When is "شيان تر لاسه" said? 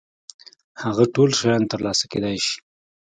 1.39-2.05